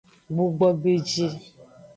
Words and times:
Gbugbogbeji. 0.33 1.27